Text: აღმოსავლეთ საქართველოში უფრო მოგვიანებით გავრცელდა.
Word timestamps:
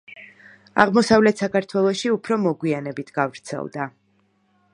აღმოსავლეთ 0.83 1.43
საქართველოში 1.45 2.13
უფრო 2.15 2.39
მოგვიანებით 2.47 3.15
გავრცელდა. 3.21 3.91